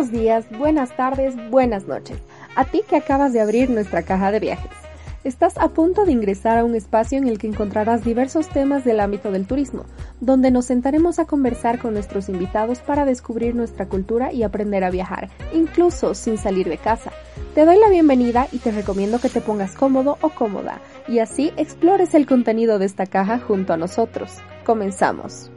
[0.00, 2.16] Buenos días, buenas tardes, buenas noches.
[2.56, 4.70] A ti que acabas de abrir nuestra caja de viajes.
[5.24, 8.98] Estás a punto de ingresar a un espacio en el que encontrarás diversos temas del
[8.98, 9.84] ámbito del turismo,
[10.22, 14.90] donde nos sentaremos a conversar con nuestros invitados para descubrir nuestra cultura y aprender a
[14.90, 17.12] viajar, incluso sin salir de casa.
[17.54, 21.52] Te doy la bienvenida y te recomiendo que te pongas cómodo o cómoda y así
[21.58, 24.32] explores el contenido de esta caja junto a nosotros.
[24.64, 25.50] Comenzamos.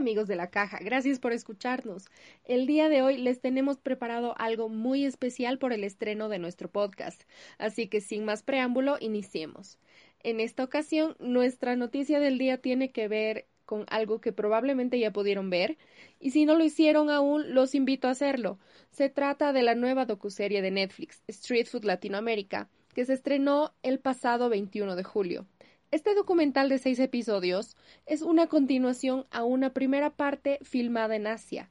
[0.00, 2.06] Amigos de la caja, gracias por escucharnos.
[2.46, 6.70] El día de hoy les tenemos preparado algo muy especial por el estreno de nuestro
[6.70, 7.24] podcast,
[7.58, 9.78] así que sin más preámbulo, iniciemos.
[10.22, 15.12] En esta ocasión, nuestra noticia del día tiene que ver con algo que probablemente ya
[15.12, 15.76] pudieron ver,
[16.18, 18.58] y si no lo hicieron aún, los invito a hacerlo.
[18.90, 23.98] Se trata de la nueva docuserie de Netflix, Street Food Latinoamérica, que se estrenó el
[23.98, 25.46] pasado 21 de julio.
[25.92, 31.68] Este documental de seis episodios es una continuación a una primera parte filmada en Asia.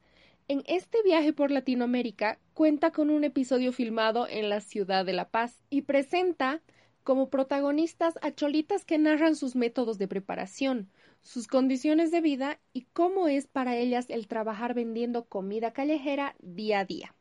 [0.49, 5.29] En este viaje por Latinoamérica cuenta con un episodio filmado en la ciudad de La
[5.29, 6.61] Paz y presenta
[7.05, 10.89] como protagonistas a cholitas que narran sus métodos de preparación,
[11.21, 16.79] sus condiciones de vida y cómo es para ellas el trabajar vendiendo comida callejera día
[16.79, 17.15] a día.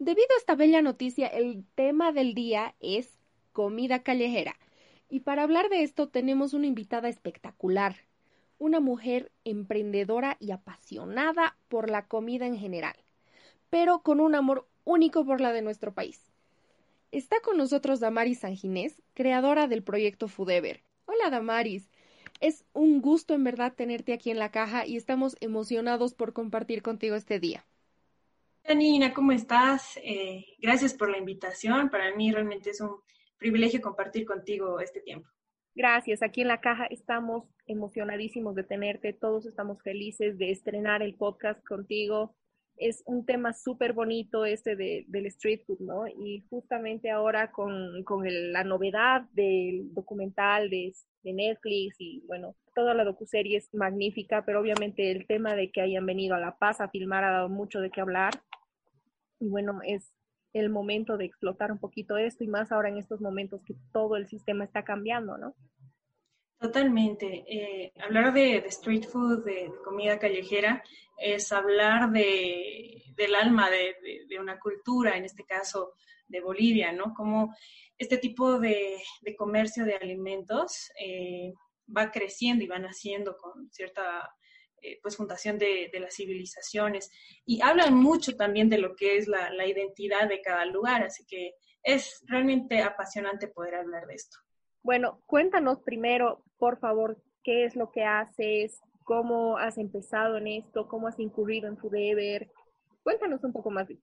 [0.00, 3.20] Debido a esta bella noticia, el tema del día es
[3.52, 4.56] comida callejera,
[5.14, 7.94] y para hablar de esto tenemos una invitada espectacular,
[8.58, 12.96] una mujer emprendedora y apasionada por la comida en general,
[13.70, 16.32] pero con un amor único por la de nuestro país.
[17.12, 20.82] Está con nosotros Damaris Sanginés, creadora del proyecto Foodever.
[21.04, 21.88] Hola Damaris,
[22.40, 26.82] es un gusto en verdad tenerte aquí en la caja y estamos emocionados por compartir
[26.82, 27.64] contigo este día.
[28.68, 29.96] Nina, ¿cómo estás?
[30.02, 31.88] Eh, gracias por la invitación.
[31.88, 32.96] Para mí realmente es un
[33.38, 35.28] privilegio compartir contigo este tiempo.
[35.74, 36.22] Gracias.
[36.22, 39.12] Aquí en la caja estamos emocionadísimos de tenerte.
[39.12, 42.36] Todos estamos felices de estrenar el podcast contigo.
[42.76, 46.06] Es un tema súper bonito este del street food, ¿no?
[46.06, 52.94] Y justamente ahora con, con la novedad del documental de, de, Netflix y bueno, toda
[52.94, 56.80] la docuserie es magnífica, pero obviamente el tema de que hayan venido a La Paz
[56.80, 58.32] a filmar ha dado mucho de qué hablar.
[59.38, 60.12] Y bueno, es
[60.54, 64.16] el momento de explotar un poquito esto y más ahora en estos momentos que todo
[64.16, 65.54] el sistema está cambiando, ¿no?
[66.58, 67.44] Totalmente.
[67.46, 70.82] Eh, hablar de, street food, de, comida callejera,
[71.18, 73.94] es hablar de, del alma de,
[74.40, 75.92] una cultura, en este caso
[76.28, 77.12] de Bolivia, ¿no?
[77.14, 77.54] Como
[77.98, 78.96] este tipo de,
[79.36, 81.52] comercio de alimentos eh,
[81.94, 84.34] va creciendo y va naciendo con cierta
[84.84, 87.10] eh, pues fundación de, las civilizaciones
[87.46, 91.54] y hablan mucho también de lo que es la, identidad de cada lugar, así que
[91.82, 94.36] es realmente apasionante poder hablar de esto.
[94.82, 100.86] Bueno, cuéntanos primero, por favor, qué es lo que haces, cómo has empezado en esto,
[100.86, 102.50] cómo has incurrido en Forever.
[103.02, 103.98] Cuéntanos un poco más de.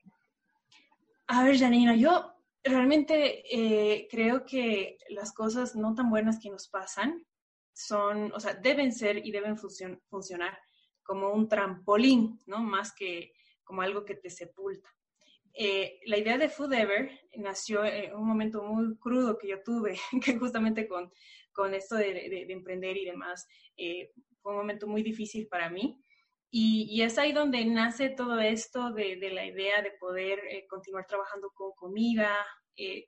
[1.27, 6.69] A ver, Janina, yo realmente eh, creo que las cosas no tan buenas que nos
[6.69, 7.23] pasan
[7.71, 10.57] son, o sea, deben ser y deben funcionar
[11.03, 12.59] como un trampolín, ¿no?
[12.59, 14.89] Más que como algo que te sepulta.
[15.53, 19.99] Eh, la idea de Food Ever nació en un momento muy crudo que yo tuve,
[20.23, 21.11] que justamente con,
[21.51, 23.47] con esto de, emprender y demás,
[23.77, 26.01] eh, fue un momento muy difícil para mí.
[26.53, 31.49] Y, es ahí donde nace todo esto de, la idea de poder eh, continuar trabajando
[31.51, 32.45] con comida,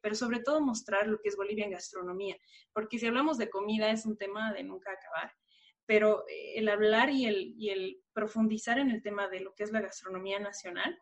[0.02, 2.38] pero sobre todo mostrar lo que es Bolivia en gastronomía,
[2.74, 5.34] porque si hablamos de comida es un tema de nunca acabar
[5.86, 9.64] pero eh, el hablar y el, y el profundizar en el tema de lo que
[9.64, 10.98] es la gastronomía nacional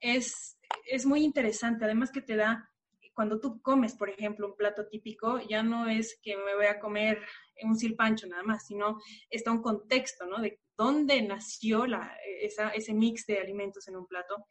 [0.00, 2.70] es, es muy interesante, además que te da,
[3.14, 6.78] cuando tú comes, por ejemplo, un plato típico, ya no es que me voy a
[6.78, 7.20] comer
[7.62, 10.40] un silpancho nada más, sino está un contexto, ¿no?
[10.40, 14.46] De dónde nació la, esa, ese mix de alimentos en un plato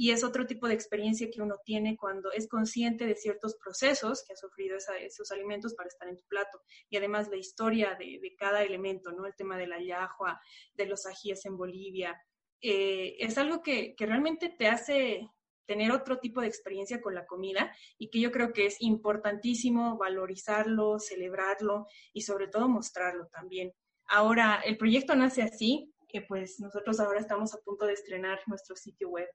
[0.00, 4.24] y es otro tipo de experiencia que uno tiene cuando es consciente de ciertos procesos
[4.26, 8.34] que ha sufrido esos alimentos para estar en tu plato y además la historia de,
[8.38, 9.26] cada elemento, ¿no?
[9.26, 10.40] El tema de la yahua,
[10.72, 12.18] de los ajíes en Bolivia,
[12.62, 15.28] eh, es algo que, que realmente te hace
[15.66, 19.98] tener otro tipo de experiencia con la comida y que yo creo que es importantísimo
[19.98, 23.74] valorizarlo, celebrarlo y sobre todo mostrarlo también.
[24.06, 28.76] Ahora, el proyecto nace así, que pues nosotros ahora estamos a punto de estrenar nuestro
[28.76, 29.28] sitio web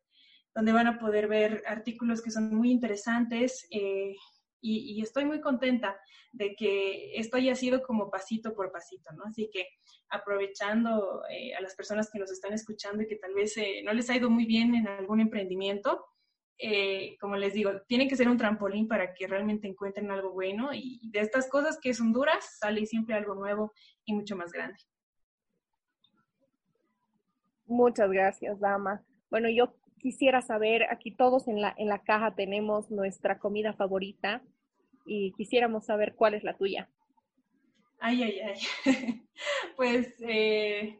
[0.56, 4.16] donde van a poder ver artículos que son muy interesantes eh,
[4.62, 5.96] y, estoy muy contenta
[6.32, 9.26] de que esto haya sido como pasito por pasito, ¿no?
[9.26, 9.68] Así que
[10.10, 13.94] aprovechando eh, a las personas que nos están escuchando y que tal vez eh, no
[13.94, 16.06] les ha ido muy bien en algún emprendimiento,
[17.20, 21.02] como les digo, tiene que ser un trampolín para que realmente encuentren algo bueno y
[21.12, 23.74] de estas cosas que son duras sale siempre algo nuevo
[24.06, 24.80] y mucho más grande.
[27.66, 29.04] Muchas gracias, Dama.
[29.30, 34.42] Bueno, yo quisiera saber, aquí todos en la, en la caja tenemos nuestra comida favorita
[35.06, 36.90] y quisiéramos saber cuál es la tuya.
[38.00, 38.60] Ay, ay, ay.
[39.76, 41.00] pues eh,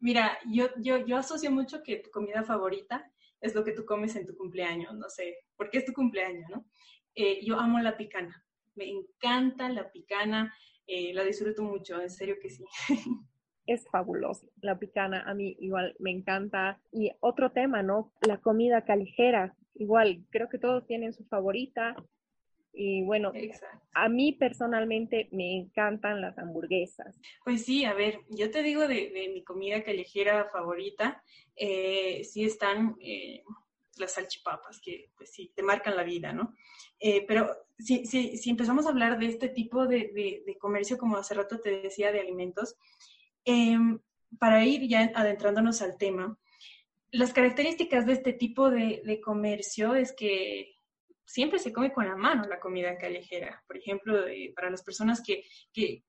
[0.00, 3.10] mira, yo, yo, yo asocio mucho que tu comida favorita
[3.40, 6.66] es lo que tú comes en tu cumpleaños, no sé, porque es tu cumpleaños, ¿no?
[7.14, 8.44] Eh, yo amo la picana,
[8.74, 10.54] me encanta la picana,
[10.86, 12.64] eh, la disfruto mucho, en serio que sí.
[13.66, 14.46] es fabuloso.
[14.60, 16.80] La picana a mí igual me encanta.
[16.92, 18.12] Y otro tema, ¿no?
[18.26, 19.54] La comida callejera.
[19.74, 21.96] Igual, creo que todos tienen su favorita.
[22.72, 23.32] Y bueno,
[23.94, 27.18] a mí personalmente me encantan las hamburguesas.
[27.42, 31.22] Pues sí, a ver, yo te digo de, mi comida callejera favorita,
[31.56, 33.42] eh, sí están eh,
[33.96, 36.52] las salchipapas, que pues sí, te marcan la vida, ¿no?
[37.00, 37.48] Eh, pero
[37.78, 41.58] si, si, si, empezamos a hablar de este tipo de, de comercio, como hace rato
[41.60, 42.76] te decía, de alimentos,
[43.48, 44.00] Em,
[44.40, 46.36] para ir ya adentrándonos al tema,
[47.12, 50.74] las características de este tipo de, comercio es que
[51.24, 53.62] siempre se come con la mano la comida callejera.
[53.68, 54.24] Por ejemplo,
[54.56, 55.44] para las personas que,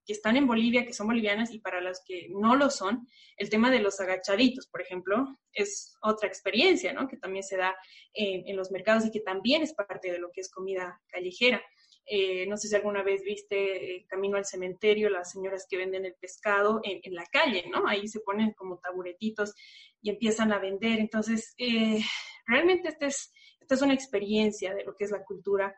[0.08, 3.08] están en Bolivia, que son bolivianas, y para las que no lo son,
[3.38, 7.08] el tema de los agachaditos, por ejemplo, es otra experiencia, ¿no?
[7.08, 7.76] Que también se da
[8.14, 11.62] en los mercados y que también es parte de lo que es comida callejera.
[12.10, 16.06] Eh, no sé si alguna vez viste eh, Camino al Cementerio, las señoras que venden
[16.06, 17.86] el pescado en, la calle, ¿no?
[17.86, 19.54] Ahí se ponen como taburetitos
[20.02, 21.00] y empiezan a vender.
[21.00, 22.00] Entonces, eh,
[22.46, 25.76] realmente esta es, esta es una experiencia de lo que es la cultura.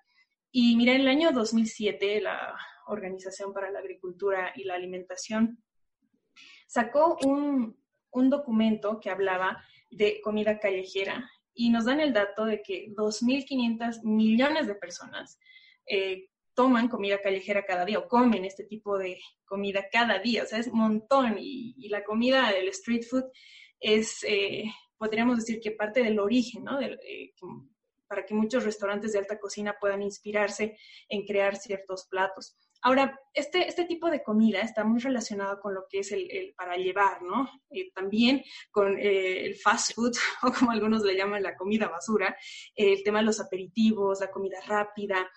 [0.51, 2.55] Y mira, en el año 2007, la
[2.85, 5.63] Organización para la Agricultura y la Alimentación
[6.67, 7.75] sacó un,
[8.11, 14.03] un documento que hablaba de comida callejera y nos dan el dato de que 2.500
[14.03, 15.39] millones de personas
[15.89, 20.43] eh, toman comida callejera cada día o comen este tipo de comida cada día.
[20.43, 21.37] O sea, es un montón.
[21.39, 23.25] Y, la comida del street food
[23.79, 24.65] es, eh,
[24.97, 26.79] podríamos decir que parte del origen, ¿no?
[26.81, 27.33] Eh,
[28.07, 30.77] para que muchos restaurantes de alta cocina puedan inspirarse
[31.07, 32.57] en crear ciertos platos.
[32.81, 36.75] Ahora, este, este tipo de comida está muy relacionado con lo que es el, para
[36.75, 37.49] llevar, ¿no?
[37.93, 40.13] también con el fast food,
[40.43, 42.35] o como algunos le llaman la comida basura,
[42.75, 45.29] el tema de los aperitivos, la comida rápida,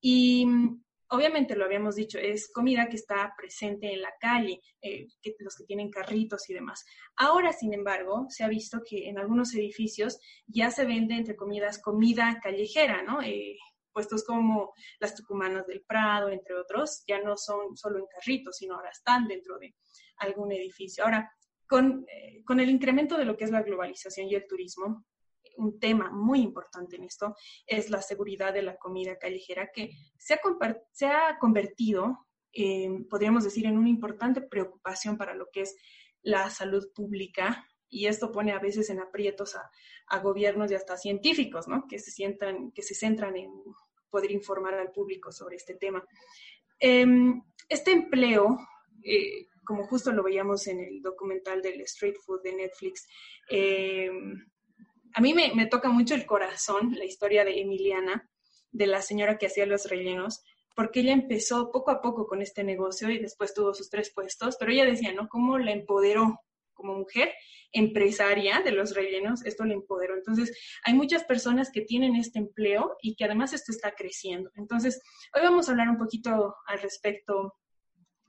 [0.00, 5.08] y mm, obviamente lo habíamos dicho, es comida que está presente en la calle, eh,
[5.40, 6.84] los que tienen carritos y demás.
[7.16, 11.80] Ahora, sin embargo, se ha visto que en algunos edificios ya se vende, entre comidas,
[11.80, 13.20] comida callejera, ¿no?
[13.22, 13.58] Eh,
[13.92, 18.76] puestos como las tucumanas del Prado, entre otros, ya no son solo en carritos, sino
[18.76, 19.74] ahora están dentro de
[20.18, 21.04] algún edificio.
[21.04, 21.32] Ahora,
[21.66, 25.04] con, eh, con el incremento de lo que es la globalización y el turismo,
[25.60, 27.36] un tema muy importante en esto
[27.66, 30.40] es la seguridad de la comida callejera que se ha,
[30.92, 32.26] se ha convertido,
[33.08, 35.76] podríamos decir, en una importante preocupación para lo que es
[36.22, 41.68] la salud pública y esto pone a veces en aprietos a, gobiernos y hasta científicos,
[41.68, 41.86] ¿no?
[41.88, 43.50] Que se sientan, que se centran en
[44.10, 46.04] poder informar al público sobre este tema.
[46.80, 48.58] Em, este empleo,
[49.04, 53.06] eh, como justo lo veíamos en el documental del Street Food de Netflix,
[53.50, 54.10] eh,
[55.14, 58.28] a mí me, toca mucho el corazón la historia de Emiliana,
[58.70, 60.42] de la señora que hacía los rellenos,
[60.74, 64.56] porque ella empezó poco a poco con este negocio y después tuvo sus tres puestos,
[64.58, 65.28] pero ella decía, ¿no?
[65.28, 66.40] ¿Cómo la empoderó
[66.72, 67.32] como mujer
[67.72, 69.44] empresaria de los rellenos?
[69.44, 70.14] Esto la empoderó.
[70.14, 74.50] Entonces, hay muchas personas que tienen este empleo y que además esto está creciendo.
[74.54, 75.02] Entonces,
[75.34, 77.54] hoy vamos a hablar un poquito al respecto,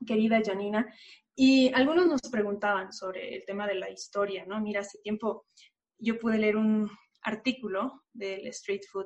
[0.06, 0.92] querida Janina.
[1.36, 4.60] Y algunos nos preguntaban sobre el tema de la historia, ¿no?
[4.60, 5.46] Mira, hace tiempo
[6.02, 6.90] yo pude leer un
[7.22, 9.06] artículo del street food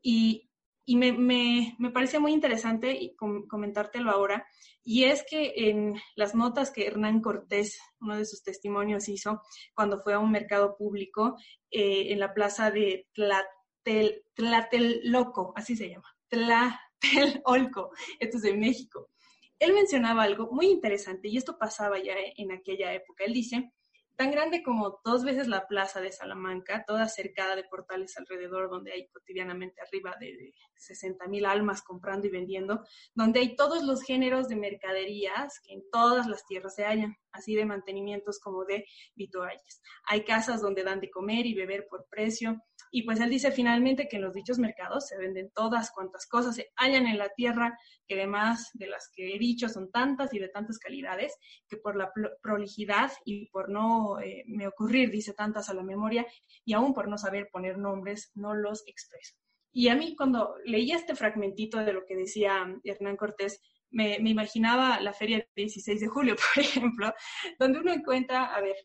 [0.00, 0.50] y,
[0.84, 3.14] y me, me, me, parecía muy interesante
[3.48, 4.44] comentártelo ahora.
[4.82, 9.42] Y es que en las notas que Hernán Cortés, uno de sus testimonios, hizo
[9.74, 11.36] cuando fue a un mercado público
[11.70, 19.10] eh, en la plaza de Tlatel, Tlatelolco, así se llama, Tlatelolco, esto es de México.
[19.58, 23.22] Él mencionaba algo muy interesante y esto pasaba ya en aquella época.
[23.24, 23.70] Él dice
[24.16, 28.92] tan grande como dos veces la plaza de Salamanca, toda cercada de portales alrededor, donde
[28.92, 34.48] hay cotidianamente arriba de 60 mil almas comprando y vendiendo, donde hay todos los géneros
[34.48, 39.80] de mercaderías que en todas las tierras se hallan, así de mantenimientos como de vituallas.
[40.06, 42.60] Hay casas donde dan de comer y beber por precio,
[42.94, 46.54] Y pues él dice finalmente que en los dichos mercados se venden todas cuantas cosas
[46.54, 50.38] se hallan en la tierra, que además de las que he dicho son tantas y
[50.38, 51.34] de tantas calidades,
[51.66, 56.26] que por la prolijidad y por no eh, me ocurrir, dice tantas a la memoria,
[56.66, 59.36] y aún por no saber poner nombres, no los expreso.
[59.72, 63.58] Y a mí cuando leía este fragmentito de lo que decía Hernán Cortés,
[63.90, 67.14] me, me, imaginaba la feria del 16 de julio, por ejemplo,
[67.58, 68.76] donde uno encuentra, a ver,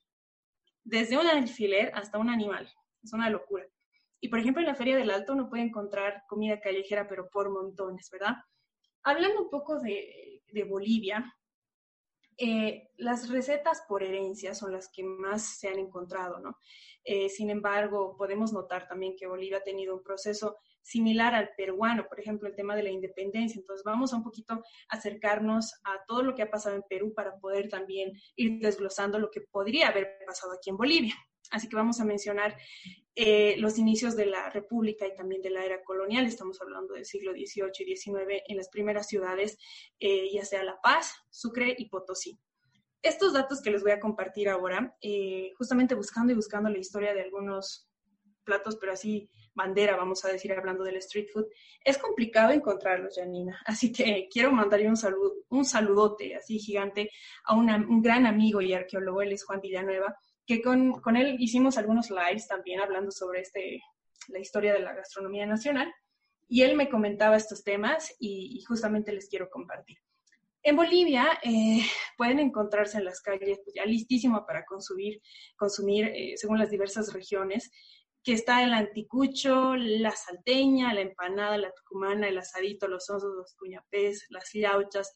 [0.86, 2.72] desde un alfiler hasta un animal.
[3.04, 3.66] Es una locura.
[4.20, 7.50] Y por ejemplo, en la Feria del Alto uno puede encontrar comida callejera, pero por
[7.50, 8.36] montones, ¿verdad?
[9.04, 11.34] Hablando un poco de, Bolivia,
[12.36, 16.58] eh, las recetas por herencia son las que más se han encontrado, ¿no?
[17.04, 22.08] Eh, sin embargo, podemos notar también que Bolivia ha tenido un proceso similar al peruano,
[22.08, 23.60] por ejemplo, el tema de la independencia.
[23.60, 27.38] Entonces, vamos a un poquito acercarnos a todo lo que ha pasado en Perú para
[27.40, 31.16] poder también ir desglosando lo que podría haber pasado aquí en Bolivia.
[31.52, 32.58] Así que vamos a mencionar
[33.16, 36.26] eh, los inicios de la República y también de la era colonial.
[36.26, 39.58] Estamos hablando del siglo XVIII y XIX en las primeras ciudades,
[40.00, 42.40] eh, ya sea La Paz, Sucre y Potosí.
[43.02, 47.14] Estos datos que les voy a compartir ahora, eh, justamente buscando y buscando la historia
[47.14, 47.90] de algunos
[48.44, 51.48] platos, pero así bandera, vamos a decir, hablando del street food,
[51.84, 53.60] es complicado encontrarlos, Janina.
[53.66, 57.10] Así que quiero mandarle un, saludo, un saludote así gigante
[57.44, 60.16] a un gran amigo y arqueólogo, él es Juan Villanueva,
[60.48, 63.84] que con, con, él hicimos algunos lives también hablando sobre este,
[64.30, 65.94] la historia de la gastronomía nacional.
[66.48, 69.98] Y él me comentaba estos temas y, justamente les quiero compartir.
[70.64, 71.82] En Bolivia eh,
[72.18, 75.22] pueden encontrarse en las calles pues, ya listísimo para consumir,
[75.58, 77.70] consumir eh, según las diversas regiones,
[78.24, 83.54] que está el anticucho, la salteña, la empanada, la tucumana, el asadito, los osos, los
[83.56, 85.14] cuñapés, las yauchas,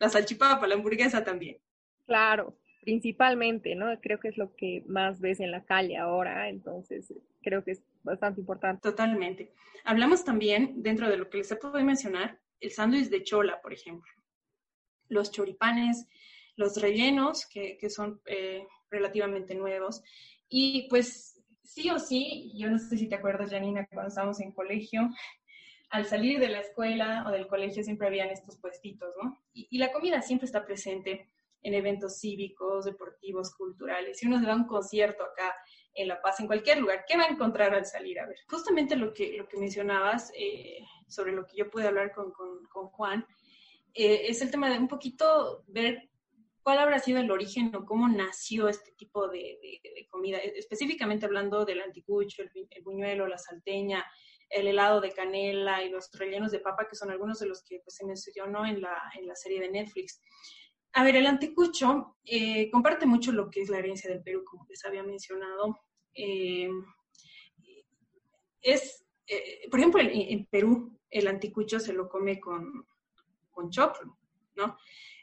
[0.00, 1.58] la salchipapa, la hamburguesa también.
[2.06, 3.98] Claro, principalmente, ¿no?
[4.00, 7.82] Creo que es lo que más ves en la calle ahora, entonces creo que es
[8.02, 8.80] bastante importante.
[8.82, 9.52] Totalmente.
[9.84, 13.72] Hablamos también, dentro de lo que les he podido mencionar, el sándwich de chola, por
[13.72, 14.10] ejemplo.
[15.08, 16.06] Los choripanes,
[16.56, 20.02] los rellenos, que, que son eh, relativamente nuevos.
[20.48, 24.52] Y pues sí o sí, yo no sé si te acuerdas, Janina, cuando estábamos en
[24.52, 25.08] colegio,
[25.90, 29.40] al salir de la escuela o del colegio siempre habían estos puestitos, ¿no?
[29.52, 31.28] Y, la comida siempre está presente
[31.62, 34.18] en eventos cívicos, deportivos, culturales.
[34.18, 35.54] Si uno se da un concierto acá
[35.94, 38.18] en La Paz, en cualquier lugar, ¿qué va a encontrar al salir?
[38.20, 42.12] A ver, justamente lo que, lo que mencionabas, eh, sobre lo que yo pude hablar
[42.12, 43.26] con, con, Juan,
[43.94, 46.10] eh, es el tema de un poquito ver
[46.62, 49.58] cuál habrá sido el origen o cómo nació este tipo de,
[50.10, 54.04] comida, e, específicamente hablando del anticucho, el, buñuelo, la salteña,
[54.48, 57.80] el helado de canela y los rellenos de papa, que son algunos de los que
[57.84, 60.20] pues, se mencionó en la, en la serie de Netflix.
[60.92, 64.66] A ver, el anticucho eh, comparte mucho lo que es la herencia del Perú, como
[64.68, 65.80] les había mencionado.
[66.14, 66.70] Eh,
[68.60, 72.86] es, eh, por ejemplo, en, Perú el anticucho se lo come con,
[73.50, 74.18] con choclo,
[74.56, 74.76] ¿no?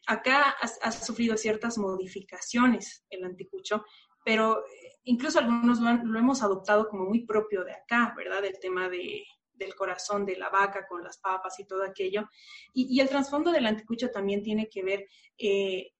[0.07, 3.85] acá ha, sufrido ciertas modificaciones el anticucho,
[4.25, 4.63] pero
[5.03, 8.43] incluso algunos lo, hemos adoptado como muy propio de acá, ¿verdad?
[8.45, 9.23] El tema de,
[9.57, 12.29] del corazón de la vaca con las papas y todo aquello.
[12.73, 15.93] Y, el trasfondo del anticucho también tiene que ver eh,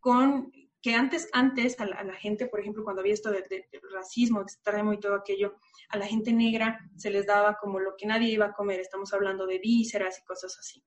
[0.00, 3.44] con que antes, antes a la, gente, por ejemplo, cuando había esto del
[3.92, 5.56] racismo extremo y todo aquello,
[5.88, 9.12] a la gente negra se les daba como lo que nadie iba a comer, estamos
[9.12, 10.84] hablando de vísceras y cosas así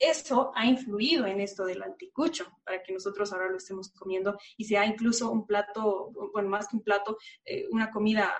[0.00, 4.64] eso ha influido en esto del anticucho, para que nosotros ahora lo estemos comiendo y
[4.64, 8.34] sea incluso un plato, bueno, más que un plato, eh, una comida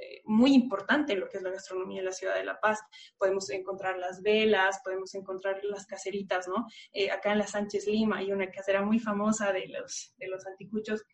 [0.00, 2.80] eh, muy importante lo que es la gastronomía de la ciudad de La Paz.
[3.18, 6.66] Podemos encontrar las velas, podemos encontrar las caseritas, ¿no?
[6.92, 10.46] Eh, acá en la Sánchez Lima hay una casera muy famosa de los, de los
[10.46, 11.04] anticuchos.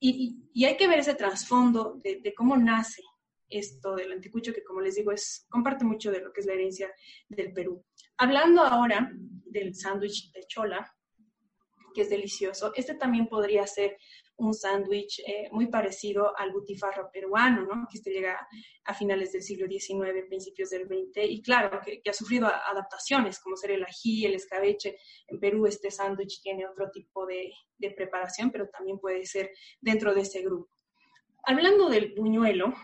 [0.00, 3.02] Y, y, hay que ver ese trasfondo de, de cómo nace
[3.48, 6.52] esto del anticucho, que como les digo, es, comparte mucho de lo que es la
[6.52, 6.92] herencia
[7.28, 7.84] del Perú.
[8.16, 10.94] Hablando ahora del sándwich de chola,
[11.94, 13.96] que es delicioso, este también podría ser
[14.38, 17.86] un sándwich eh, muy parecido al butifarra peruano, ¿no?
[17.90, 18.48] que este llega
[18.84, 23.56] a finales del siglo XIX, principios del XX, y claro, que, ha sufrido adaptaciones, como
[23.56, 24.96] ser el ají, el escabeche.
[25.26, 27.52] En Perú este sándwich tiene otro tipo de,
[27.96, 30.68] preparación, pero también puede ser dentro de ese grupo.
[31.44, 32.74] Hablando del buñuelo,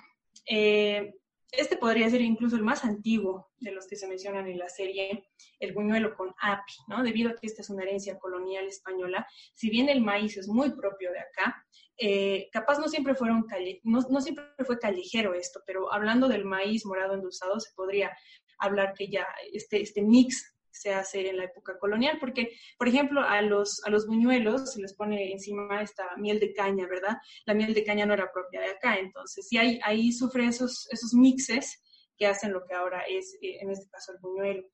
[0.46, 1.14] eh,
[1.56, 5.28] este podría ser incluso el más antiguo de los que se mencionan en la serie,
[5.58, 7.02] el buñuelo con api, ¿no?
[7.02, 10.70] Debido a que esta es una herencia colonial española, si bien el maíz es muy
[10.70, 13.46] propio de acá, eh, capaz no siempre, fueron
[13.84, 18.11] no, no, siempre fue callejero esto, pero hablando del maíz morado endulzado, se podría
[18.58, 23.22] hablar que ya este, este mix se hace en la época colonial, porque, por ejemplo,
[23.22, 27.16] a los, a los buñuelos se les pone encima esta miel de caña, ¿verdad?
[27.46, 30.86] La miel de caña no era propia de acá, entonces, sí, ahí, ahí sufre esos,
[30.90, 31.80] esos mixes
[32.16, 34.64] que hacen lo que ahora es, eh, en este caso, el buñuelo.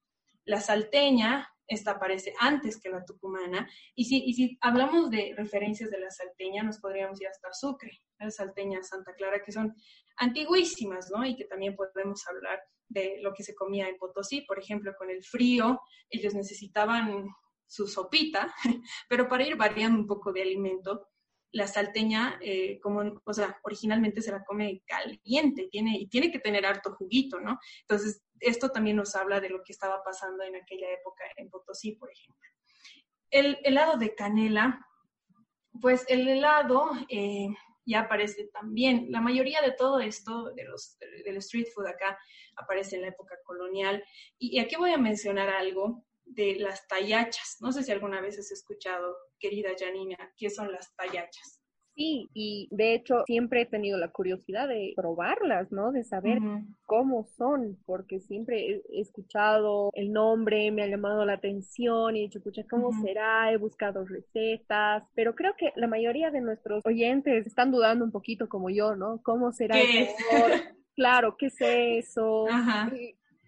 [0.45, 5.91] La salteña, esta aparece antes que la tucumana, y si, y si hablamos de referencias
[5.91, 9.75] de la salteña, nos podríamos ir hasta Sucre, la salteña Santa Clara, que son
[10.17, 11.25] antiguísimas, ¿no?
[11.25, 12.61] Y que también podemos hablar
[12.91, 15.81] de lo que se comía en Potosí, por ejemplo, con el frío,
[16.11, 17.29] ellos necesitaban
[17.67, 18.53] su sopita,
[19.09, 21.09] pero para ir variando un poco de alimento,
[21.53, 26.39] la salteña, eh, como, o sea, originalmente se la come caliente, tiene, y tiene que
[26.39, 27.59] tener harto juguito, ¿no?
[27.83, 31.93] Entonces, esto también nos habla de lo que estaba pasando en aquella época en Potosí,
[31.93, 32.49] por ejemplo.
[33.31, 34.87] El helado de canela,
[35.81, 37.49] pues el helado eh,
[37.85, 39.07] ya aparece también.
[39.11, 42.19] La mayoría de todo esto, de los, del street food acá,
[42.57, 44.03] aparece en la época colonial.
[44.39, 47.57] Y, aquí voy a mencionar algo de las tallachas.
[47.61, 51.60] No sé si alguna vez has escuchado, querida Janina, qué son las tallachas.
[52.01, 55.93] Sí, y de hecho siempre he tenido la curiosidad de probarlas, ¿no?
[55.93, 56.39] De saber
[56.87, 62.23] cómo son, porque siempre he escuchado el nombre, me ha llamado la atención y he
[62.23, 63.53] dicho, pucha, ¿cómo será?
[63.53, 68.49] He buscado recetas, pero creo que la mayoría de nuestros oyentes están dudando un poquito
[68.49, 69.21] como yo, ¿no?
[69.23, 70.09] ¿Cómo será ¿Qué?
[70.97, 72.47] Claro, ¿qué es eso?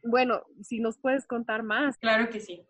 [0.05, 1.97] bueno, si nos puedes contar más.
[1.97, 2.63] Claro que sí.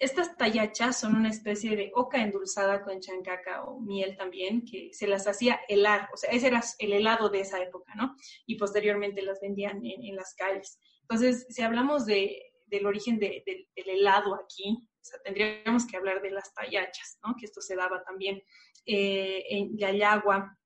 [0.00, 5.06] Estas tallachas son una especie de oca endulzada con chancaca o miel también, que se
[5.06, 8.16] las hacía helar, o sea, ese era el helado de esa época, ¿no?
[8.46, 10.80] Y posteriormente las vendían en, las calles.
[11.02, 16.54] Entonces, si hablamos de, del origen del helado aquí, o tendríamos que hablar de las
[16.54, 17.34] tallachas, ¿no?
[17.38, 18.42] Que esto se daba también
[18.86, 20.58] eh, en Yayagua,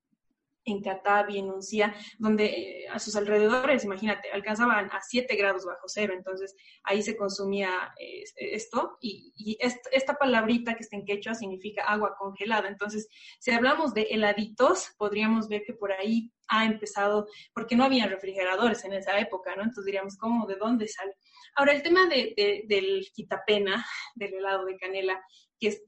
[0.65, 5.87] en Catavi, en Uncía, donde eh, a sus alrededores, imagínate, alcanzaban a 7 grados bajo
[5.87, 11.85] cero, entonces ahí se consumía eh, esto, y, esta palabrita que está en quechua significa
[11.85, 17.77] agua congelada, entonces si hablamos de heladitos, podríamos ver que por ahí ha empezado, porque
[17.77, 19.63] no había refrigeradores en esa época, ¿no?
[19.63, 21.15] Entonces diríamos, ¿cómo, de dónde sale?
[21.57, 25.23] Ahora, el tema de, del quitapena, del helado de canela,
[25.59, 25.83] que es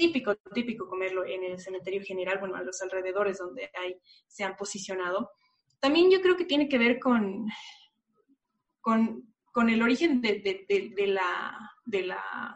[0.00, 4.56] típico, típico comerlo en el cementerio general, bueno, a los alrededores donde hay, se han
[4.56, 5.30] posicionado.
[5.78, 7.46] También yo creo que tiene que ver con,
[8.80, 11.76] con, el origen de, la,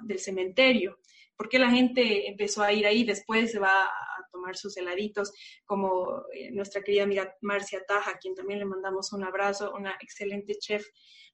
[0.02, 0.98] del cementerio.
[1.36, 3.04] porque la gente empezó a ir ahí?
[3.04, 5.30] Después se va a tomar sus heladitos,
[5.66, 9.98] como eh, nuestra querida amiga Marcia Taja, a quien también le mandamos un abrazo, una
[10.00, 10.86] excelente chef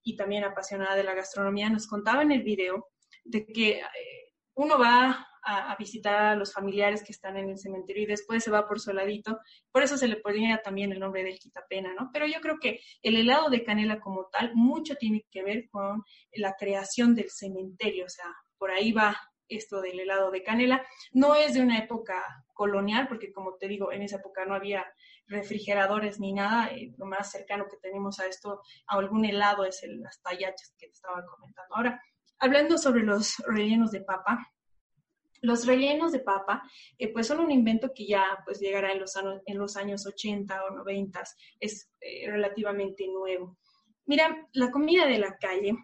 [0.03, 2.89] y también apasionada de la gastronomía, nos contaba en el video
[3.25, 8.03] de que eh, uno va a, visitar a los familiares que están en el cementerio
[8.03, 9.39] y después se va por su heladito.
[9.73, 12.11] Por eso se le ponía también el nombre del quitapena, ¿no?
[12.13, 16.03] Pero yo creo que el helado de canela como tal mucho tiene que ver con
[16.33, 18.27] la creación del cementerio, o sea,
[18.59, 19.17] por ahí va
[19.51, 20.87] esto del helado de canela.
[21.13, 22.23] No es de una época
[22.55, 24.87] colonial, porque como te digo, en esa época no había
[25.27, 26.69] refrigeradores ni nada.
[26.69, 30.75] Eh, lo más cercano que tenemos a esto, a algún helado, es el, las tallachas
[30.79, 31.75] que te estaba comentando.
[31.75, 32.03] Ahora,
[32.41, 34.51] hablando sobre los rellenos de papa,
[35.43, 36.63] los rellenos de papa,
[36.99, 39.15] eh, pues son un invento que ya pues llegará en los,
[39.47, 41.23] en los años 80 o 90,
[41.61, 43.57] es eh, relativamente nuevo.
[44.07, 45.75] Mira, la comida de la calle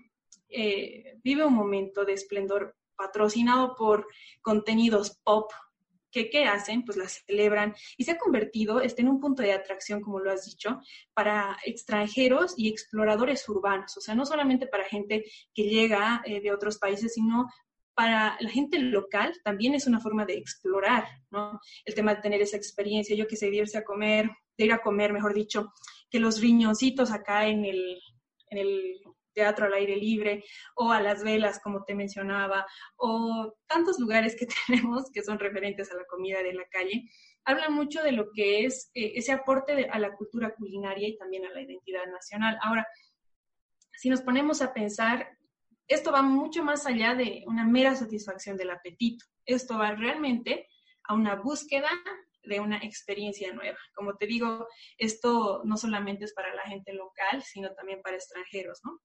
[0.49, 4.07] eh, vive un momento de esplendor patrocinado por
[4.43, 5.51] contenidos pop
[6.17, 6.85] que ¿qué hacen?
[6.85, 10.33] Pues la celebran y se ha convertido este, en un punto de atracción, como lo
[10.33, 10.81] has dicho,
[11.13, 15.25] para extranjeros y exploradores urbanos, o sea, no solamente para gente
[15.55, 17.49] que llega de otros países, sino
[17.95, 21.61] para la gente local también es una forma de explorar, ¿no?
[21.85, 24.73] El tema de tener esa experiencia, yo que sé, de irse a comer, de ir
[24.73, 25.73] a comer, mejor dicho,
[26.11, 27.99] que los riñoncitos acá en el,
[28.51, 29.01] en el
[29.37, 30.43] teatro al aire libre,
[30.75, 35.93] o a las velas, como te mencionaba, o tantos lugares que tenemos que son referentes
[35.93, 37.05] a la comida de la calle,
[37.45, 41.45] hablan mucho de lo que es eh, ese aporte a la cultura culinaria y también
[41.45, 42.59] a la identidad nacional.
[42.63, 42.87] Ahora,
[43.93, 45.29] si nos ponemos a pensar,
[45.87, 49.25] esto va mucho más allá de una mera satisfacción del apetito.
[49.45, 50.67] Esto va realmente
[51.05, 51.91] a una búsqueda
[52.43, 53.79] de una experiencia nueva.
[53.95, 54.67] Como te digo,
[54.99, 59.01] esto no solamente es para la gente local, sino también para extranjeros, ¿no?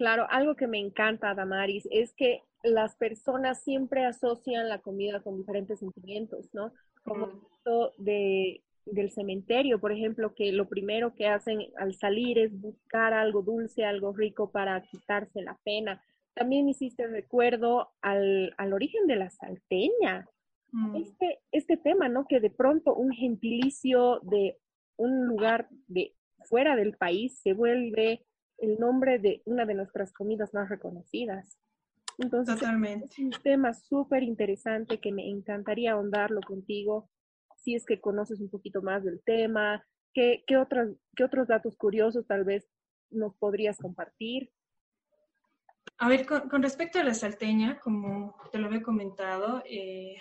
[0.00, 5.36] Claro, algo que me encanta, Damaris, es que las personas siempre asocian la comida con
[5.36, 6.72] diferentes sentimientos, ¿no?
[7.04, 12.58] Como esto de del cementerio, por ejemplo, que lo primero que hacen al salir es
[12.58, 16.02] buscar algo dulce, algo rico para quitarse la pena.
[16.32, 20.26] También hiciste recuerdo al, origen de la salteña.
[20.72, 20.96] Mm.
[20.96, 22.26] Este, este tema, ¿no?
[22.26, 24.56] Que de pronto un gentilicio de
[24.96, 26.14] un lugar de
[26.48, 28.24] fuera del país se vuelve
[28.60, 31.58] el nombre de una de nuestras comidas más reconocidas.
[32.18, 33.06] Entonces, Totalmente.
[33.06, 37.08] es un tema súper interesante que me encantaría ahondarlo contigo,
[37.56, 41.76] si es que conoces un poquito más del tema, qué, qué, otros, qué otros datos
[41.76, 42.68] curiosos tal vez
[43.10, 44.50] nos podrías compartir.
[45.98, 50.16] A ver, con, respecto a la salteña, como te lo había comentado, eh,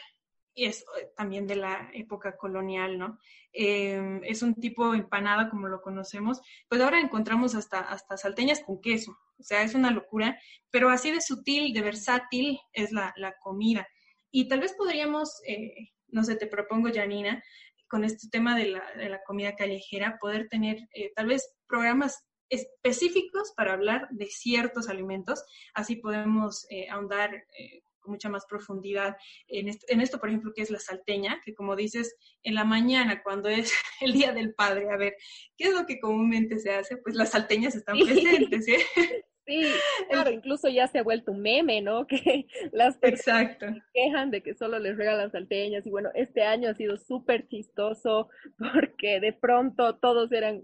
[0.66, 3.20] es eh, también de la época colonial, ¿no?
[3.52, 8.82] Em, es un tipo empanada como lo conocemos, pues ahora encontramos hasta, hasta salteñas con
[8.82, 13.88] queso, o sea, es una locura, pero así de sutil, de versátil es la, comida.
[14.32, 17.44] Y tal vez podríamos, eh, no sé, te propongo, Janina,
[17.88, 20.78] con este tema de la, de la comida callejera, poder tener
[21.16, 25.44] tal vez programas específicos para hablar de ciertos alimentos.
[25.74, 29.16] Así podemos eh, ahondar eh, mucha más profundidad
[29.48, 33.50] en esto, por ejemplo, que es la salteña, que como dices, en la mañana, cuando
[33.50, 35.16] es el Día del Padre, a ver,
[35.58, 36.98] ¿qué es lo que comúnmente se hace?
[36.98, 38.76] Pues las salteñas están presentes, ¿sí?
[39.50, 39.64] Sí,
[40.12, 42.06] claro, incluso ya se ha vuelto un meme, ¿no?
[42.08, 46.70] Que las personas se quejan de que solo les regalan salteñas y bueno, este año
[46.70, 50.62] ha sido súper chistoso porque de pronto todos eran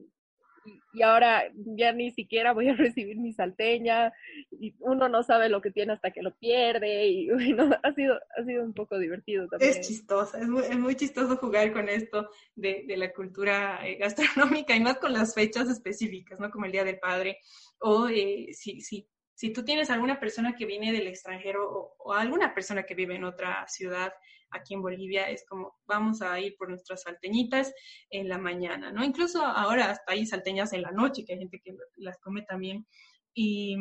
[0.93, 4.13] y ahora ya ni siquiera voy a recibir mi salteña
[4.51, 8.15] y uno no sabe lo que tiene hasta que lo pierde y bueno, ha sido,
[8.38, 9.71] ha sido un poco divertido también.
[9.71, 13.97] Es chistoso, es muy, es muy chistoso jugar con esto de, de, la cultura eh,
[13.97, 16.49] gastronómica y más con las fechas específicas, ¿no?
[16.49, 17.39] Como el Día del Padre
[17.80, 22.13] o eh, si, si, si tú tienes alguna persona que viene del extranjero o, o
[22.13, 24.13] alguna persona que vive en otra ciudad
[24.56, 27.74] aquí en Bolivia es como vamos a ir por nuestras salteñitas
[28.10, 29.04] en la mañana, ¿no?
[29.04, 32.88] Incluso ahora hasta hay salteñas en la noche, que hay gente que las come también.
[33.34, 33.76] Y,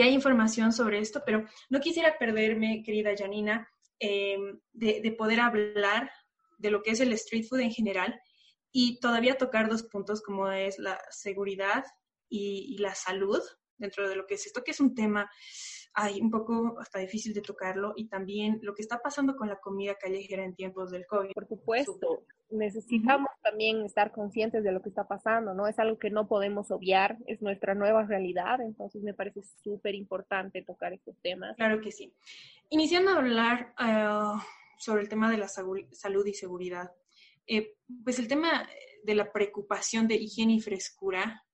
[0.00, 3.68] hay información sobre esto, pero no quisiera perderme, querida Janina,
[3.98, 6.10] em, de, poder hablar
[6.58, 8.20] de lo que es el street food en general
[8.70, 11.84] y todavía tocar dos puntos como es la seguridad
[12.28, 13.42] y, y la salud
[13.76, 15.28] dentro de lo que es esto, que es un tema
[16.00, 19.58] hay un poco hasta difícil de tocarlo y también lo que está pasando con la
[19.58, 21.32] comida callejera en tiempos del COVID.
[21.32, 25.66] Por supuesto, necesitamos también estar conscientes de lo que está pasando, ¿no?
[25.66, 30.62] Es algo que no podemos obviar, es nuestra nueva realidad, entonces me parece súper importante
[30.62, 31.56] tocar estos temas.
[31.56, 32.12] Claro que sí.
[32.70, 34.40] Iniciando a hablar eh,
[34.78, 36.92] sobre el tema de la salud y seguridad,
[37.48, 38.68] eh, pues el tema
[39.02, 41.44] de la preocupación de higiene y frescura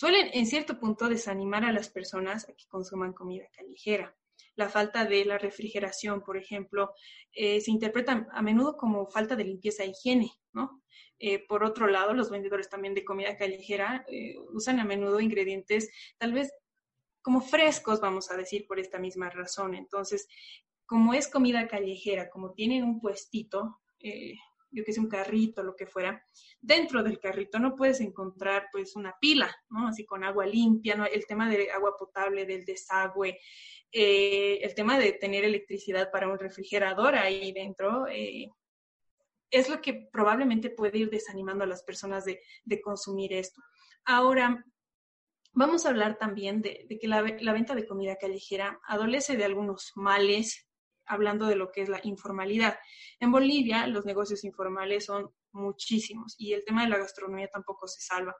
[0.00, 4.16] suelen en cierto punto desanimar a las personas a que consuman comida callejera.
[4.54, 6.94] La falta de la refrigeración, por ejemplo,
[7.32, 10.82] eh, se interpreta a menudo como falta de limpieza e higiene, ¿no?
[11.18, 15.90] Eh, por otro lado, los vendedores también de comida callejera eh, usan a menudo ingredientes
[16.16, 16.50] tal vez
[17.20, 19.74] como frescos, vamos a decir, por esta misma razón.
[19.74, 20.26] Entonces,
[20.86, 23.82] como es comida callejera, como tienen un puestito,
[24.70, 26.24] yo que sé, un carrito, lo que fuera,
[26.60, 29.88] dentro del carrito no puedes encontrar pues una pila, ¿no?
[29.88, 31.04] Así con agua limpia, ¿no?
[31.06, 33.38] El tema de agua potable, del desagüe,
[33.92, 38.48] eh, el tema de tener electricidad para un refrigerador ahí dentro, eh,
[39.50, 42.40] es lo que probablemente puede ir desanimando a las personas de,
[42.82, 43.60] consumir esto.
[44.04, 44.64] Ahora,
[45.52, 49.90] vamos a hablar también de, que la, la, venta de comida callejera adolece de algunos
[49.96, 50.69] males
[51.10, 52.78] hablando de lo que es la informalidad.
[53.18, 58.00] En Bolivia los negocios informales son muchísimos y el tema de la gastronomía tampoco se
[58.00, 58.36] salva.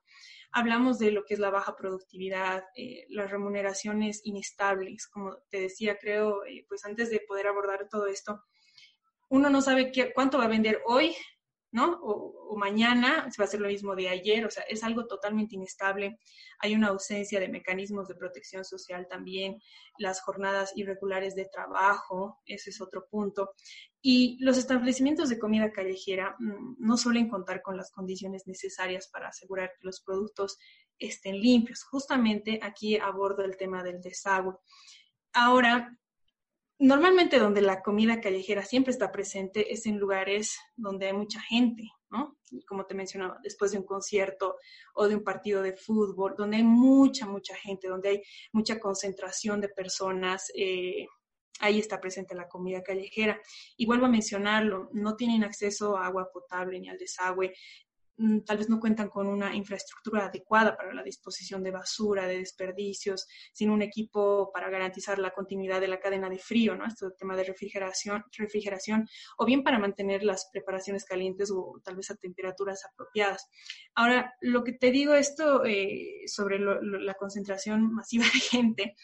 [0.52, 5.98] Hablamos de lo que es la baja productividad, eh, las remuneraciones inestables, como te decía,
[5.98, 8.44] creo, eh, pues antes de poder abordar todo esto,
[9.28, 11.14] uno no sabe qué, cuánto va a vender hoy,
[11.72, 11.98] ¿no?
[12.02, 15.54] O, mañana se va a hacer lo mismo de ayer, o sea, es algo totalmente
[15.54, 16.18] inestable.
[16.58, 19.58] Hay una ausencia de mecanismos de protección social también,
[19.98, 23.52] las jornadas irregulares de trabajo, ese es otro punto.
[24.02, 29.28] Y los establecimientos de comida callejera mm, no suelen contar con las condiciones necesarias para
[29.28, 30.58] asegurar que los productos
[30.98, 31.84] estén limpios.
[31.84, 34.56] Justamente aquí abordo el tema del desagüe.
[35.32, 35.96] Ahora,
[36.82, 41.90] Normalmente donde la comida callejera siempre está presente es en lugares donde hay mucha gente,
[42.08, 42.38] ¿no?
[42.66, 44.56] Como te mencionaba, después de un concierto
[44.94, 49.60] o de un partido de fútbol, donde hay mucha, mucha gente, donde hay mucha concentración
[49.60, 51.06] de personas, eh,
[51.60, 53.38] ahí está presente la comida callejera.
[53.76, 57.52] Y vuelvo a mencionarlo, no tienen acceso a agua potable ni al desagüe,
[58.44, 63.26] tal vez no cuentan con una infraestructura adecuada para la disposición de basura, de desperdicios,
[63.52, 66.86] sin un equipo para garantizar la continuidad de la cadena de frío, ¿no?
[66.86, 72.10] Este tema de refrigeración, refrigeración, o bien para mantener las preparaciones calientes o tal vez
[72.10, 73.48] a temperaturas apropiadas.
[73.94, 78.96] Ahora, lo que te digo esto eh, sobre la concentración masiva de gente,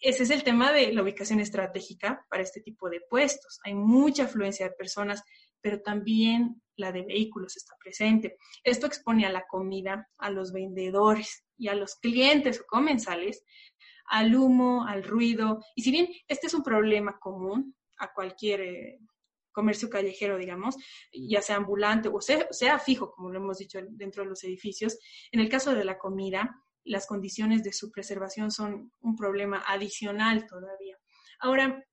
[0.00, 3.58] ese es el tema de la ubicación estratégica para este tipo de puestos.
[3.64, 5.22] Hay mucha afluencia de personas,
[5.60, 8.38] pero también la de vehículos está presente.
[8.64, 13.44] Esto expone a la comida, a los vendedores y a los clientes o comensales
[14.06, 15.62] al humo, al ruido.
[15.74, 18.98] Y si bien este es un problema común a cualquier eh,
[19.52, 20.76] comercio callejero, digamos,
[21.12, 24.98] ya sea ambulante o sea, sea fijo, como lo hemos dicho dentro de los edificios,
[25.32, 30.46] en el caso de la comida, las condiciones de su preservación son un problema adicional
[30.46, 30.96] todavía.
[31.40, 31.84] Ahora,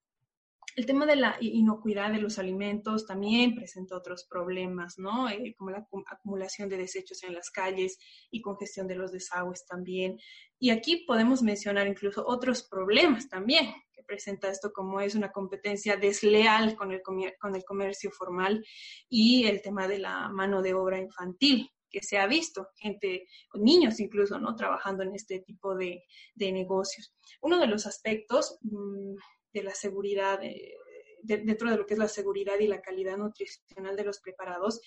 [0.75, 5.29] el tema de la inocuidad de los alimentos también presenta otros problemas, ¿no?
[5.29, 7.97] Eh, como la acumulación de desechos en las calles
[8.29, 10.19] y congestión de los desagües también.
[10.59, 15.95] Y aquí podemos mencionar incluso otros problemas también que presenta esto, como es una competencia
[15.95, 18.65] desleal con el, con el comercio formal
[19.07, 24.01] y el tema de la mano de obra infantil que se ha visto, gente, niños
[24.01, 24.53] incluso, ¿no?
[24.57, 27.15] Trabajando en este tipo de, de negocios.
[27.39, 29.15] Uno de los aspectos mm,
[29.55, 30.75] de la seguridad, eh,
[31.23, 34.81] dentro de lo que es la seguridad y la calidad nutricional de los preparados,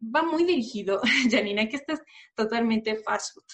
[0.00, 2.02] va muy dirigido, Janina, que esto es
[2.34, 3.44] totalmente fast food,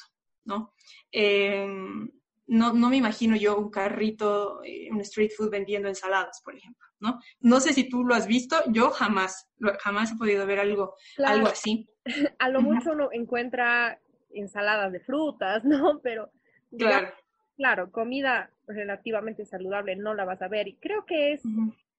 [0.44, 0.74] ¿no?
[1.10, 2.10] Em,
[2.46, 6.86] no, no, me imagino yo un carrito, eh, un street food vendiendo ensaladas, por ejemplo,
[7.00, 7.18] ¿no?
[7.40, 9.50] No sé si tú lo has visto, yo jamás,
[9.80, 11.88] jamás he podido ver algo, algo así.
[12.38, 14.00] A lo mucho uno encuentra
[14.30, 16.00] ensaladas de frutas, ¿no?
[16.02, 16.30] Pero
[16.76, 17.12] claro
[17.58, 20.68] claro, comida relativamente saludable no la vas a ver.
[20.68, 21.42] Y creo que es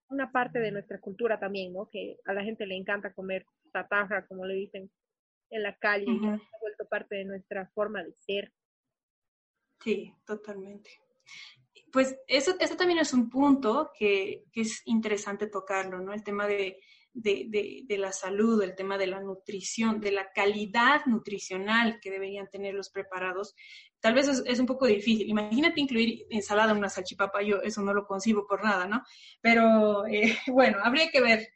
[0.09, 1.89] una parte de nuestra cultura también, ¿no?
[1.89, 4.89] Que a la gente le encanta comer tatarra, como le dicen,
[5.49, 8.51] en la calle, y ha vuelto parte de nuestra forma de ser.
[9.79, 10.91] Sí, totalmente.
[11.91, 16.13] Pues eso, eso también es un punto que, que es interesante tocarlo, ¿no?
[16.13, 16.79] El tema de,
[17.13, 22.11] de, de, de, la salud, el tema de la nutrición, de la calidad nutricional que
[22.11, 23.55] deberían tener los preparados,
[23.99, 25.29] tal vez es, un poco difícil.
[25.29, 29.03] Imagínate incluir ensalada en una salchipapa, yo eso no lo concibo por nada, ¿no?
[29.41, 31.47] Pero eh, bueno, habría que ver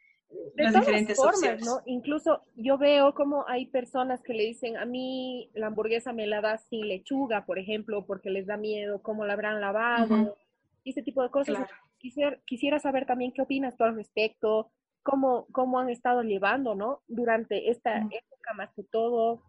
[0.56, 1.80] las diferentes formas, ¿no?
[1.86, 6.40] Incluso yo veo como hay personas que le dicen, a mí la hamburguesa me la
[6.40, 10.36] da sin lechuga, por ejemplo, porque les da miedo cómo la habrán lavado,
[10.82, 11.68] y ese tipo de cosas.
[11.98, 14.70] Quisiera, quisiera saber también qué opinas tú al respecto,
[15.04, 17.02] cómo, cómo han estado llevando, ¿no?
[17.06, 19.42] Durante esta época más que todo,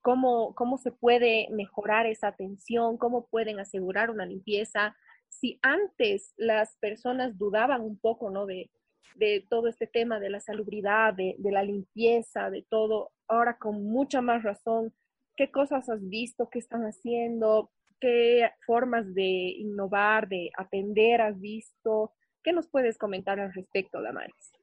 [0.00, 4.96] cómo, cómo se puede mejorar esa atención, cómo pueden asegurar una limpieza.
[5.28, 8.46] Si antes las personas dudaban un poco, ¿no?
[8.46, 8.70] De,
[9.14, 13.84] de todo este tema de la salubridad, de, de, la limpieza, de todo, ahora con
[13.84, 14.92] mucha más razón,
[15.36, 16.48] ¿qué cosas has visto?
[16.48, 17.70] ¿Qué están haciendo?
[18.00, 22.12] ¿Qué formas de innovar, de atender has visto?
[22.42, 24.61] ¿Qué nos puedes comentar al respecto, Damaris?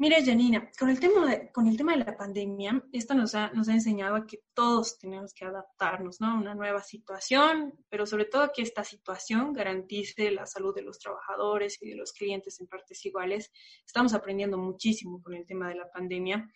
[0.00, 3.50] Mira, Janina, con el tema de, con el tema de la pandemia, esto nos ha,
[3.50, 6.28] nos ha enseñado a que todos tenemos que adaptarnos ¿no?
[6.28, 11.00] a una nueva situación, pero sobre todo que esta situación garantice la salud de los
[11.00, 13.50] trabajadores y de los clientes en partes iguales.
[13.84, 16.48] Estamos aprendiendo muchísimo con el tema de la pandemia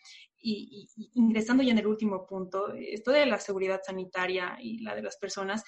[0.43, 5.03] y, ingresando ya en el último punto, esto de la seguridad sanitaria y la de
[5.03, 5.63] las personas,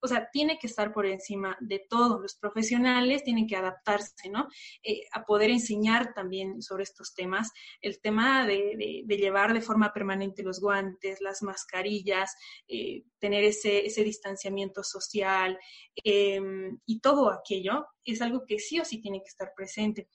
[0.00, 2.20] o sea, tiene que estar por encima de todo.
[2.20, 4.48] Los profesionales tienen que adaptarse, ¿no?
[4.82, 7.50] Eh, a poder enseñar también sobre estos temas.
[7.80, 12.34] El tema de, llevar de forma permanente los guantes, las mascarillas,
[12.68, 15.58] eh, tener ese, ese, distanciamiento social
[16.04, 20.08] em, y todo aquello es algo que sí o sí tiene que estar presente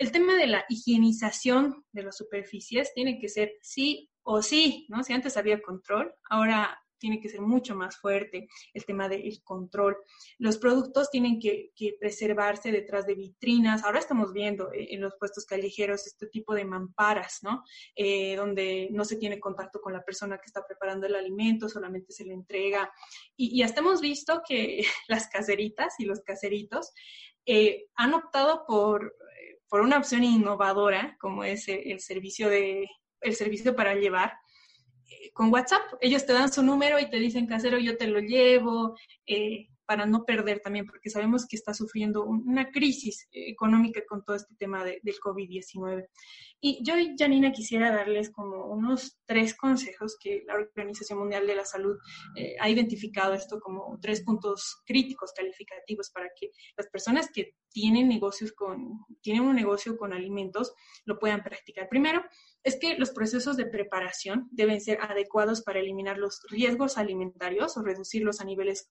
[0.00, 5.04] el tema de la higienización de las superficies tiene que ser sí o sí, ¿no?
[5.04, 9.98] Si antes había control, ahora tiene que ser mucho más fuerte el tema del control.
[10.38, 13.84] Los productos tienen que, preservarse detrás de vitrinas.
[13.84, 17.62] Ahora estamos viendo eh, en los puestos callejeros este tipo de mamparas, ¿no?
[17.94, 22.12] Eh, donde no se tiene contacto con la persona que está preparando el alimento, solamente
[22.12, 22.90] se le entrega.
[23.36, 26.92] Y, y hasta hemos visto que las caseritas y los caseritos
[27.46, 29.16] eh, han optado por
[29.70, 32.90] por una opción innovadora como es el, servicio de
[33.22, 34.34] el servicio para llevar
[35.06, 35.82] eh, con WhatsApp.
[36.00, 40.06] Ellos te dan su número y te dicen casero yo te lo llevo eh, para
[40.06, 44.84] no perder también, porque sabemos que está sufriendo una crisis económica con todo este tema
[44.84, 46.06] del COVID-19.
[46.60, 51.64] Y yo, Janina, quisiera darles como unos tres consejos que la Organización Mundial de la
[51.64, 51.96] Salud
[52.36, 58.08] eh, ha identificado esto como tres puntos críticos calificativos para que las personas que tienen
[58.08, 60.72] negocios con, tienen un negocio con alimentos
[61.04, 61.88] lo puedan practicar.
[61.88, 62.22] Primero,
[62.62, 67.82] es que los procesos de preparación deben ser adecuados para eliminar los riesgos alimentarios o
[67.82, 68.90] reducirlos a niveles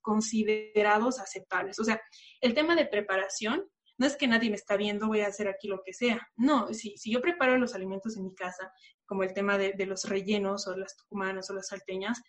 [1.20, 1.80] aceptables.
[1.80, 2.02] O sea,
[2.42, 3.66] el tema de preparación
[3.98, 6.26] no es que nadie me está viendo, voy a hacer aquí lo que sea.
[6.38, 8.72] No, si, si yo preparo los alimentos en mi casa,
[9.06, 12.22] como el tema de, de los rellenos o las tucumanas o las salteñas,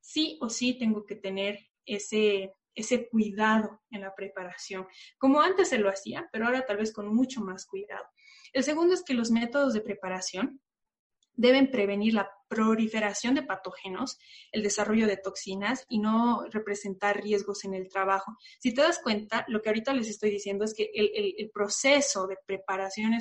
[0.00, 4.86] sí o sí tengo que tener ese, ese cuidado en la preparación,
[5.18, 8.04] como antes se lo hacía, pero ahora tal vez con mucho más cuidado.
[8.52, 10.60] El segundo es que los métodos de preparación
[11.34, 14.18] deben prevenir la proliferación de patógenos,
[14.50, 18.36] el desarrollo de toxinas y no representar riesgos en el trabajo.
[18.58, 22.36] Si te das cuenta, lo que ahorita les estoy diciendo es que el, proceso de
[22.44, 23.14] preparación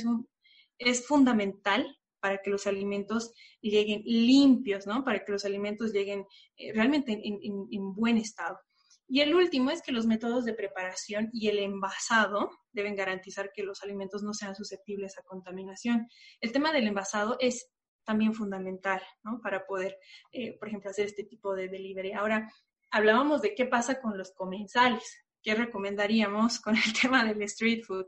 [0.77, 5.05] es, fundamental para que los alimentos lleguen limpios, ¿no?
[5.05, 6.25] Para que los alimentos lleguen
[6.57, 8.59] eh, realmente en, buen estado.
[9.07, 13.63] Y el último es que los métodos de preparación y el envasado deben garantizar que
[13.63, 16.07] los alimentos no sean susceptibles a contaminación.
[16.41, 17.69] El tema del envasado es
[18.11, 19.39] también fundamental, ¿no?
[19.41, 19.97] Para poder,
[20.33, 22.11] eh, por ejemplo, hacer este tipo de delivery.
[22.11, 22.51] Ahora,
[22.91, 25.23] hablábamos de qué pasa con los comensales.
[25.41, 28.07] ¿Qué recomendaríamos con el tema del street food?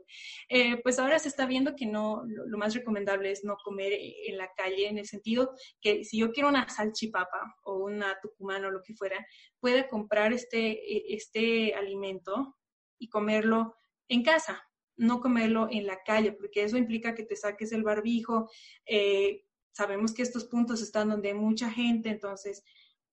[0.50, 4.36] Eh, pues ahora se está viendo que no, lo, más recomendable es no comer en
[4.36, 8.70] la calle, en el sentido que si yo quiero una salchipapa o una tucumán o
[8.70, 9.26] lo que fuera,
[9.58, 12.58] pueda comprar este, e, este alimento
[12.98, 13.74] y comerlo
[14.08, 14.62] en casa,
[14.96, 18.50] no comerlo en la calle, porque eso implica que te saques el barbijo.
[18.84, 22.64] Eh, sabemos que estos puntos están donde hay mucha gente, entonces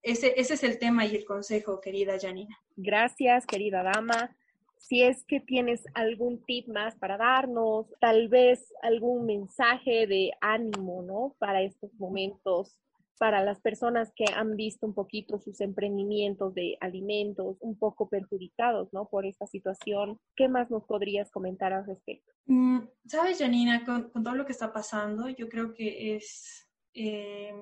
[0.02, 2.56] ese, ese es el tema y el consejo, querida Janina.
[2.76, 4.34] Gracias, querida dama.
[4.78, 11.02] Si es que tienes algún tip más para darnos, tal vez algún mensaje de ánimo,
[11.02, 11.36] ¿no?
[11.38, 12.76] Para estos momentos,
[13.22, 18.92] para las personas que han visto un poquito sus emprendimientos de alimentos un poco perjudicados,
[18.92, 19.08] ¿no?
[19.08, 22.32] Por esta situación, ¿qué más nos podrías comentar al respecto?
[22.46, 27.54] Mm, Sabes, Janina, con, todo lo que está pasando, yo creo que es, eh,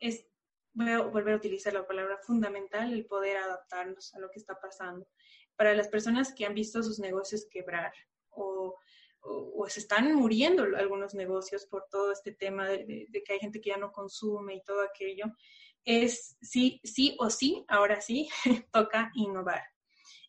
[0.00, 0.26] es
[0.74, 4.60] voy a volver a utilizar la palabra fundamental, el poder adaptarnos a lo que está
[4.60, 5.08] pasando.
[5.56, 7.94] Para las personas que han visto sus negocios quebrar
[8.28, 8.76] o,
[9.68, 13.76] se están muriendo algunos negocios por todo este tema de, que hay gente que ya
[13.76, 15.26] no consume y todo aquello,
[15.84, 18.28] es sí, sí o sí, ahora sí,
[18.72, 19.62] toca innovar.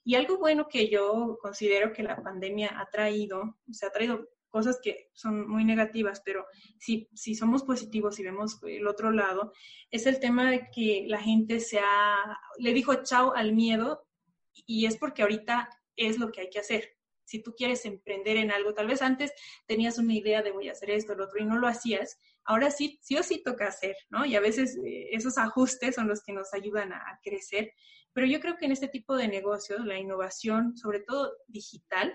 [0.04, 4.80] Y algo bueno que yo considero que la pandemia ha traído, se ha traído cosas
[4.84, 6.46] que son muy negativas, pero
[6.78, 9.54] si, si somos positivos y vemos el otro lado,
[9.90, 14.06] es el tema de que la gente se ha, le dijo chao al miedo
[14.54, 16.98] y es porque ahorita es lo que hay que hacer.
[17.32, 19.32] Si tú quieres emprender en algo, tal vez antes
[19.66, 22.72] tenías una idea de voy a hacer esto, lo otro, y no lo hacías, ahora
[22.72, 24.26] sí, sí o sí toca hacer, ¿no?
[24.26, 27.72] Y a veces eh, esos ajustes son los que nos ayudan a crecer.
[28.12, 32.14] Pero yo creo que en este tipo de negocios, la innovación, sobre todo digital,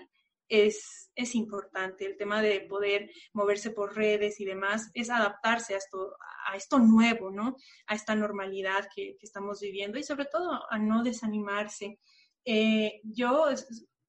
[0.49, 2.05] es, es importante.
[2.05, 6.15] El tema de poder moverse por redes y demás es adaptarse a esto,
[6.47, 7.55] a esto nuevo, ¿no?
[7.87, 11.99] A esta normalidad que, estamos viviendo y sobre todo a no desanimarse.
[12.45, 13.47] Eh, yo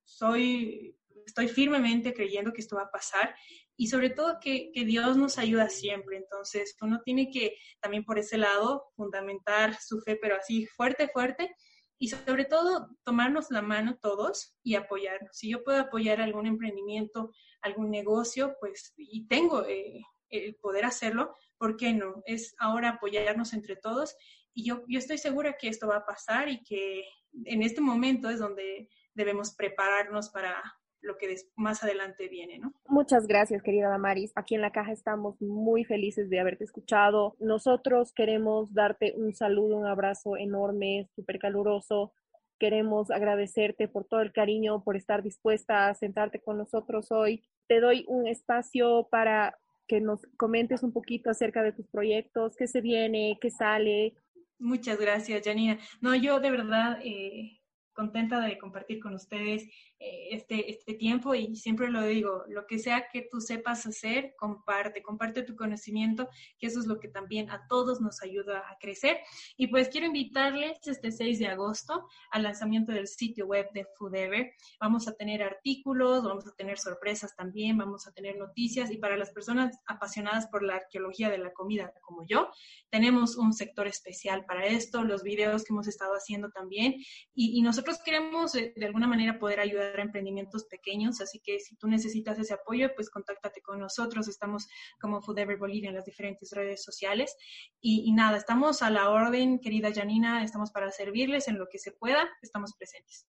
[0.04, 0.96] soy,
[1.28, 3.34] estoy firmemente creyendo que esto va a pasar
[3.76, 6.16] y sobre todo que, que, Dios nos ayuda siempre.
[6.16, 11.54] Entonces, uno tiene que también por ese lado fundamentar su fe, pero así fuerte, fuerte,
[11.98, 15.36] y sobre todo tomarnos la mano todos y apoyarnos.
[15.36, 21.34] Si yo puedo apoyar algún emprendimiento, algún negocio, pues y tengo eh, el poder hacerlo,
[21.58, 22.22] ¿por qué no?
[22.24, 24.16] Es ahora apoyarnos entre todos
[24.54, 27.04] y yo, yo estoy segura que esto va a pasar y que
[27.44, 30.62] en este momento es donde debemos prepararnos para,
[31.00, 32.72] lo que más adelante viene, ¿no?
[32.86, 34.32] Muchas gracias, querida Damaris.
[34.34, 37.36] Aquí en la caja estamos muy felices de haberte escuchado.
[37.40, 42.12] Nosotros queremos darte un saludo, un abrazo enorme, súper caluroso.
[42.58, 47.44] Queremos agradecerte por todo el cariño, por estar dispuesta a sentarte con nosotros hoy.
[47.68, 49.56] Te doy un espacio para
[49.86, 54.14] que nos comentes un poquito acerca de tus proyectos, qué se viene, qué sale.
[54.58, 55.78] Muchas gracias, Janina.
[56.00, 57.58] No, yo de verdad eh,
[57.92, 63.08] contenta de compartir con ustedes este, este tiempo y siempre lo digo, lo que sea
[63.12, 67.66] que tú sepas hacer, comparte, comparte tu conocimiento, que eso es lo que también a
[67.68, 69.18] todos nos ayuda a crecer.
[69.56, 74.52] Y pues quiero invitarles este 6 de agosto al lanzamiento del sitio web de Foodever.
[74.80, 79.16] Vamos a tener artículos, vamos a tener sorpresas también, vamos a tener noticias y para
[79.16, 82.50] las personas apasionadas por la arqueología de la comida como yo,
[82.90, 86.96] tenemos un sector especial para esto, los videos que hemos estado haciendo también
[87.34, 92.38] y, nosotros queremos de alguna manera poder ayudar emprendimientos pequeños, así que si tú necesitas
[92.38, 94.28] ese apoyo, pues contáctate con nosotros.
[94.28, 94.66] Estamos
[95.00, 97.36] como Food Ever Bolivia en las diferentes redes sociales.
[97.80, 101.92] Y, nada, estamos a la orden, querida Janina, estamos para servirles en lo que se
[101.92, 103.26] pueda, estamos presentes.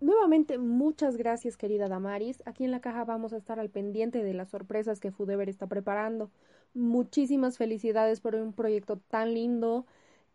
[0.00, 2.42] Nuevamente, muchas gracias, querida Damaris.
[2.46, 5.66] Aquí en la caja vamos a estar al pendiente de las sorpresas que Foodever está
[5.66, 6.30] preparando.
[6.74, 9.86] Muchísimas felicidades por un proyecto tan lindo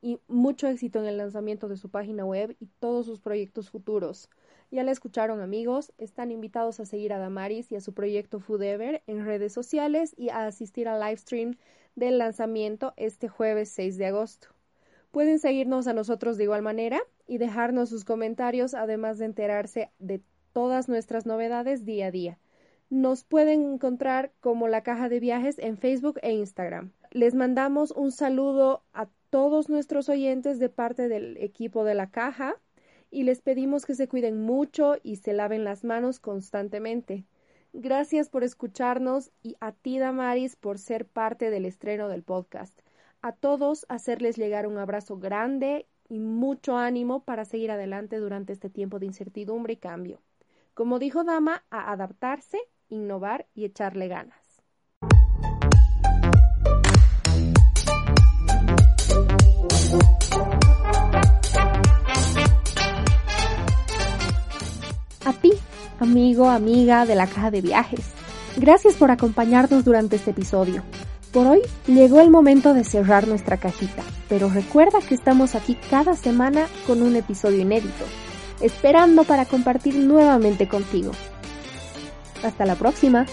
[0.01, 4.29] y mucho éxito en el lanzamiento de su página web y todos sus proyectos futuros.
[4.71, 9.01] Ya la escucharon amigos, están invitados a seguir a Damaris y a su proyecto Foodever
[9.07, 11.57] en redes sociales y a asistir al live stream
[11.95, 14.49] del lanzamiento este jueves 6 de agosto.
[15.09, 20.21] Pueden seguirnos a nosotros de igual manera y dejarnos sus comentarios además de enterarse de
[20.53, 22.39] todas nuestras novedades día a día.
[22.91, 26.91] Nos pueden encontrar como la caja de viajes en Facebook e Instagram.
[27.09, 32.55] Les mandamos un saludo a todos nuestros oyentes de parte del equipo de la caja
[33.11, 37.25] y les pedimos que se cuiden mucho y se laven las manos constantemente.
[37.73, 42.79] Gracias por escucharnos y a ti, Damaris, por ser parte del estreno del podcast.
[43.21, 48.69] A todos hacerles llegar un abrazo grande y mucho ánimo para seguir adelante durante este
[48.69, 50.21] tiempo de incertidumbre y cambio.
[50.73, 52.57] Como dijo Dama, a adaptarse,
[52.89, 54.38] innovar y echarle ganas.
[65.99, 68.01] Amigo, amiga de la caja de viajes.
[68.57, 70.83] Gracias por acompañarnos durante este episodio.
[71.31, 76.15] Por hoy llegó el momento de cerrar nuestra cajita, pero recuerda que estamos aquí cada
[76.15, 78.05] semana con un episodio inédito,
[78.61, 81.11] esperando para compartir nuevamente contigo.
[82.43, 83.25] Hasta la próxima.